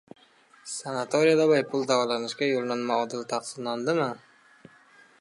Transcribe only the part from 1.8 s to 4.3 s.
davolanishga yo‘llanma odil taqsimlanadimi?